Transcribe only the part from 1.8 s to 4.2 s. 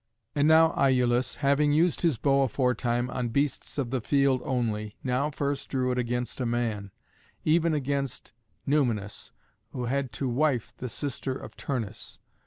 his bow aforetime on beasts of the